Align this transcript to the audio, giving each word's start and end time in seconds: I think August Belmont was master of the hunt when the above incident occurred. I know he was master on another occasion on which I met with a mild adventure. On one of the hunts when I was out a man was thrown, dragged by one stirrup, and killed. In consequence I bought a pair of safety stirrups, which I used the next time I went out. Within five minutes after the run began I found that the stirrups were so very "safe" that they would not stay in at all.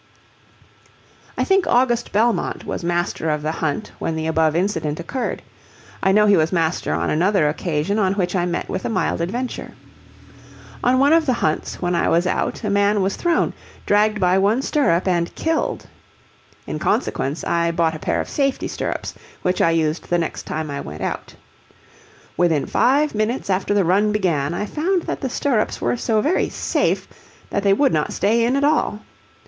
I 1.37 1.43
think 1.43 1.67
August 1.67 2.11
Belmont 2.11 2.65
was 2.65 2.83
master 2.83 3.29
of 3.29 3.43
the 3.43 3.51
hunt 3.51 3.91
when 3.99 4.15
the 4.15 4.25
above 4.25 4.55
incident 4.55 4.99
occurred. 4.99 5.43
I 6.01 6.11
know 6.11 6.25
he 6.25 6.35
was 6.37 6.51
master 6.51 6.91
on 6.91 7.11
another 7.11 7.47
occasion 7.47 7.99
on 7.99 8.13
which 8.13 8.35
I 8.35 8.47
met 8.47 8.67
with 8.67 8.83
a 8.83 8.89
mild 8.89 9.21
adventure. 9.21 9.73
On 10.83 10.97
one 10.97 11.13
of 11.13 11.27
the 11.27 11.33
hunts 11.33 11.79
when 11.83 11.93
I 11.93 12.09
was 12.09 12.25
out 12.25 12.63
a 12.63 12.69
man 12.71 13.03
was 13.03 13.15
thrown, 13.15 13.53
dragged 13.85 14.19
by 14.19 14.39
one 14.39 14.63
stirrup, 14.63 15.07
and 15.07 15.35
killed. 15.35 15.85
In 16.65 16.79
consequence 16.79 17.43
I 17.43 17.69
bought 17.69 17.93
a 17.95 17.99
pair 17.99 18.19
of 18.19 18.27
safety 18.27 18.67
stirrups, 18.67 19.13
which 19.43 19.61
I 19.61 19.69
used 19.69 20.09
the 20.09 20.17
next 20.17 20.47
time 20.47 20.71
I 20.71 20.81
went 20.81 21.01
out. 21.01 21.35
Within 22.35 22.65
five 22.65 23.13
minutes 23.13 23.51
after 23.51 23.75
the 23.75 23.85
run 23.85 24.11
began 24.11 24.55
I 24.55 24.65
found 24.65 25.03
that 25.03 25.21
the 25.21 25.29
stirrups 25.29 25.79
were 25.79 25.95
so 25.95 26.21
very 26.21 26.49
"safe" 26.49 27.07
that 27.51 27.61
they 27.61 27.73
would 27.73 27.93
not 27.93 28.13
stay 28.13 28.43
in 28.43 28.55
at 28.55 28.63
all. 28.63 29.01